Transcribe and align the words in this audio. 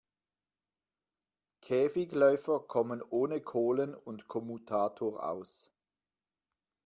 Käfigläufer 1.61 2.61
kommen 2.61 3.03
ohne 3.03 3.39
Kohlen 3.39 3.93
und 3.93 4.27
Kommutator 4.27 5.23
aus. 5.29 5.71